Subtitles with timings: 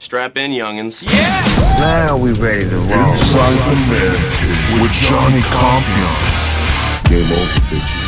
[0.00, 1.04] Strap in, youngins.
[1.04, 1.44] Yeah!
[1.78, 3.12] Now we ready to roll.
[3.12, 6.16] Inside the Man with Johnny Compion.
[7.04, 7.99] Game over, bitches.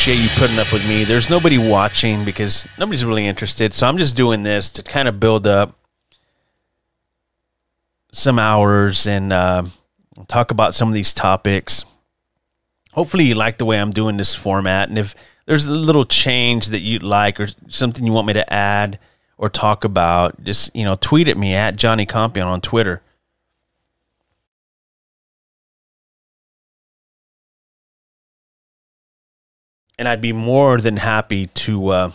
[0.00, 1.04] Appreciate you putting up with me.
[1.04, 3.74] There's nobody watching because nobody's really interested.
[3.74, 5.76] So I'm just doing this to kind of build up
[8.10, 9.64] some hours and uh,
[10.26, 11.84] talk about some of these topics.
[12.92, 14.88] Hopefully, you like the way I'm doing this format.
[14.88, 18.50] And if there's a little change that you'd like or something you want me to
[18.50, 18.98] add
[19.36, 23.02] or talk about, just you know, tweet at me at Johnny Compion on Twitter.
[30.00, 32.12] And I'd be more than happy to, uh,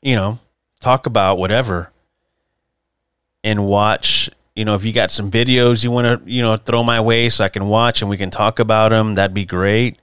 [0.00, 0.38] you know,
[0.80, 1.92] talk about whatever
[3.44, 4.30] and watch.
[4.54, 7.28] You know, if you got some videos you want to, you know, throw my way
[7.28, 9.98] so I can watch and we can talk about them, that'd be great.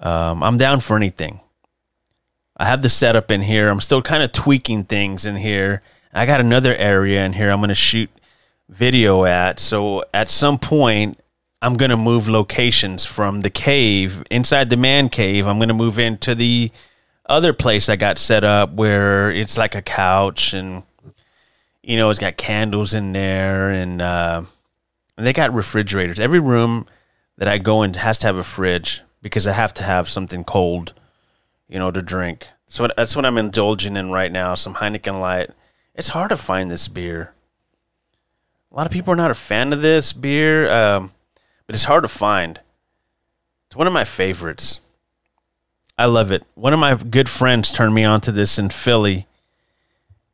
[0.00, 1.40] Um, I'm down for anything.
[2.56, 3.68] I have the setup in here.
[3.68, 5.82] I'm still kind of tweaking things in here.
[6.14, 8.08] I got another area in here I'm going to shoot
[8.70, 9.60] video at.
[9.60, 11.20] So at some point,
[11.62, 15.46] I'm to move locations from the cave inside the man cave.
[15.46, 16.70] I'm to move into the
[17.26, 20.82] other place I got set up where it's like a couch and
[21.82, 24.42] you know it's got candles in there and uh,
[25.16, 26.18] and they got refrigerators.
[26.18, 26.86] Every room
[27.36, 30.44] that I go in has to have a fridge because I have to have something
[30.44, 30.94] cold,
[31.68, 32.48] you know, to drink.
[32.66, 34.54] So that's what I'm indulging in right now.
[34.54, 35.50] Some Heineken Light.
[35.94, 37.34] It's hard to find this beer.
[38.72, 40.70] A lot of people are not a fan of this beer.
[40.70, 41.12] Um,
[41.70, 42.58] but it's hard to find.
[43.68, 44.80] It's one of my favorites.
[45.96, 46.42] I love it.
[46.56, 49.28] One of my good friends turned me onto this in Philly,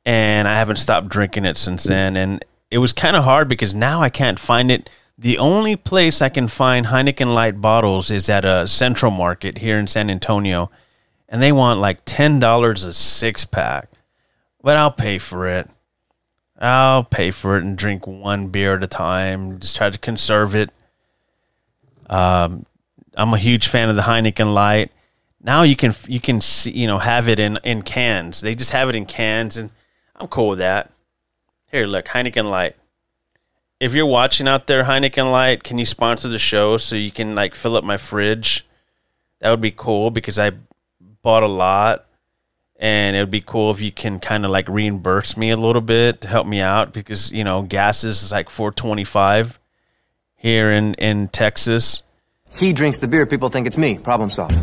[0.07, 2.17] and I haven't stopped drinking it since then.
[2.17, 4.89] And it was kind of hard because now I can't find it.
[5.19, 9.79] The only place I can find Heineken Light bottles is at a Central Market here
[9.79, 10.71] in San Antonio,
[11.29, 13.91] and they want like ten dollars a six pack.
[14.63, 15.69] But I'll pay for it.
[16.59, 19.61] I'll pay for it and drink one beer at a time.
[19.61, 20.71] Just try to conserve it.
[22.09, 22.67] Um,
[23.17, 24.93] I'm a huge fan of the Heineken Light.
[25.41, 28.41] Now you can you can see, you know have it in in cans.
[28.41, 29.71] They just have it in cans, and
[30.17, 30.91] I'm cool with that.
[31.71, 32.77] Here, look, Heineken Light.
[33.79, 37.35] If you're watching out there, Heineken Light, can you sponsor the show so you can
[37.35, 38.67] like fill up my fridge?
[39.41, 40.53] That would be cool because I
[41.23, 42.07] bought a lot,
[42.77, 45.83] and it would be cool if you can kind of like reimburse me a little
[45.83, 49.59] bit to help me out because you know gas is like 425
[50.37, 52.03] here in in Texas.
[52.57, 53.99] He drinks the beer, people think it's me.
[53.99, 54.55] Problem solved.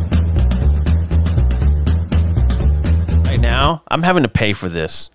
[3.26, 5.10] Right now, I'm having to pay for this.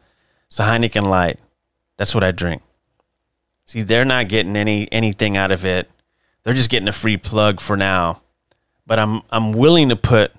[0.48, 1.40] It's a Heineken Light.
[1.98, 2.62] That's what I drink.
[3.66, 5.90] See, they're not getting any anything out of it.
[6.44, 8.22] They're just getting a free plug for now.
[8.86, 10.32] But I'm I'm willing to put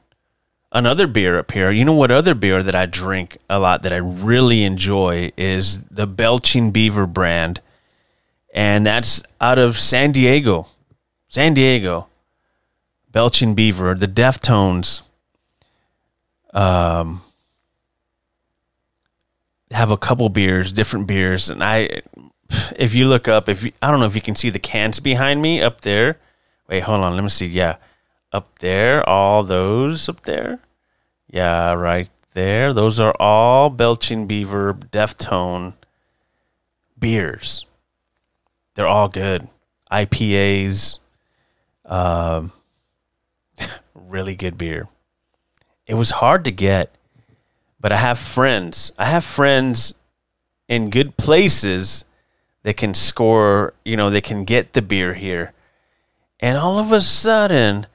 [0.73, 1.71] another beer up here.
[1.71, 5.85] You know what other beer that I drink a lot that I really enjoy is
[5.85, 7.61] the Belching Beaver brand.
[8.53, 10.67] And that's out of San Diego.
[11.29, 12.09] San Diego.
[13.11, 15.03] Belching Beaver, the Deftones.
[16.53, 17.23] Um
[19.73, 22.03] have a couple beers, different beers, and I,
[22.77, 25.01] if you look up, if you, I don't know if you can see the cans
[25.01, 26.19] behind me up there.
[26.69, 27.47] Wait, hold on, let me see.
[27.47, 27.77] Yeah,
[28.33, 30.61] up there, all those up there.
[31.29, 32.73] Yeah, right there.
[32.73, 35.75] Those are all Belching Beaver Deftone
[36.99, 37.65] beers.
[38.75, 39.49] They're all good.
[39.91, 40.99] IPAs,
[41.85, 42.53] um,
[43.95, 44.89] really good beer.
[45.87, 46.95] It was hard to get
[47.81, 48.93] but I have friends.
[48.99, 49.95] I have friends
[50.69, 52.05] in good places
[52.63, 55.55] that can score, you know, they can get the beer here.
[56.39, 57.87] And all of a sudden,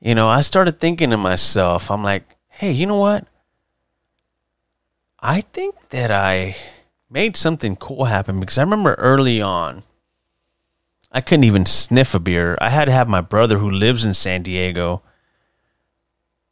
[0.00, 3.26] you know, I started thinking to myself, I'm like, hey, you know what?
[5.20, 6.56] I think that I
[7.08, 9.84] made something cool happen because I remember early on,
[11.12, 12.56] I couldn't even sniff a beer.
[12.60, 15.02] I had to have my brother who lives in San Diego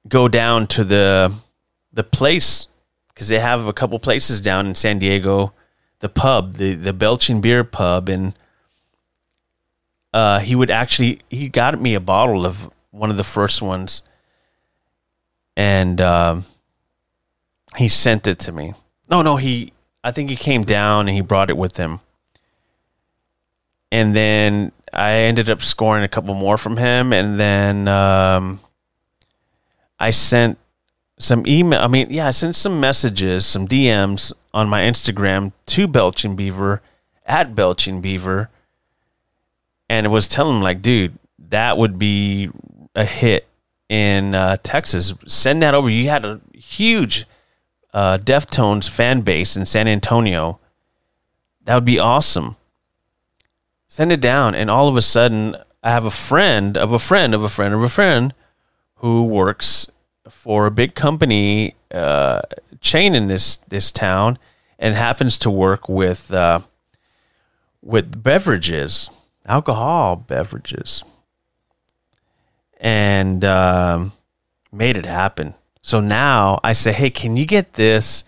[0.08, 1.32] go down to the
[1.92, 2.66] the place
[3.08, 5.52] because they have a couple places down in San Diego,
[6.00, 8.34] the pub, the the Belching Beer Pub, and
[10.12, 14.02] uh, he would actually he got me a bottle of one of the first ones,
[15.56, 16.44] and um,
[17.76, 18.74] he sent it to me.
[19.10, 19.72] No, no, he
[20.02, 22.00] I think he came down and he brought it with him,
[23.90, 28.60] and then I ended up scoring a couple more from him, and then um,
[29.98, 30.58] I sent
[31.18, 31.80] some email.
[31.80, 36.82] I mean, yeah, I sent some messages, some DMs on my Instagram to Belching Beaver
[37.26, 38.50] at Belching Beaver,
[39.88, 42.50] and it was telling him like, dude, that would be
[42.94, 43.46] a hit
[43.88, 45.14] in uh, Texas.
[45.26, 45.88] Send that over.
[45.88, 47.26] You had a huge
[47.92, 50.58] uh, Deftones fan base in San Antonio.
[51.64, 52.56] That would be awesome.
[53.90, 57.34] Send it down, and all of a sudden, I have a friend of a friend
[57.34, 58.34] of a friend of a friend
[58.96, 59.90] who works
[60.28, 62.42] for a big company uh,
[62.82, 64.38] chain in this this town,
[64.78, 66.60] and happens to work with uh,
[67.82, 69.08] with beverages,
[69.46, 71.02] alcohol beverages,
[72.78, 74.12] and um,
[74.70, 75.54] made it happen.
[75.80, 78.24] So now I say, "Hey, can you get this?"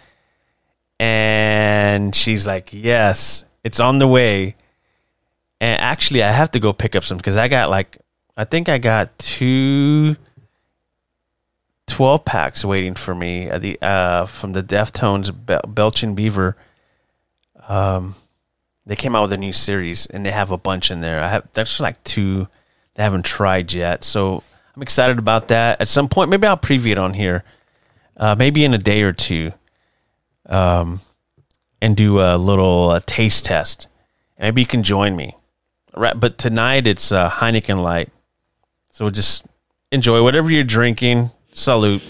[0.99, 4.57] And she's like, "Yes, it's on the way."
[5.61, 7.99] And actually, I have to go pick up some because I got like,
[8.37, 10.17] I think I got two
[11.91, 16.57] 12 packs waiting for me at the uh, from the Deftones Bel- Belching Beaver.
[17.69, 18.15] Um,
[18.87, 21.23] they came out with a new series and they have a bunch in there.
[21.23, 22.49] I have that's like two
[22.95, 24.43] they haven't tried yet, so
[24.75, 25.81] I'm excited about that.
[25.81, 27.45] At some point, maybe I'll preview it on here,
[28.17, 29.53] uh, maybe in a day or two,
[30.47, 31.01] um,
[31.83, 33.89] and do a little uh, taste test.
[34.39, 35.37] Maybe you can join me.
[35.97, 38.11] Right, but tonight it's uh, Heineken Light,
[38.91, 39.45] so just
[39.91, 41.31] enjoy whatever you're drinking.
[41.53, 42.03] Salute.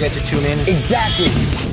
[0.00, 1.69] Forget to tune in Exactly.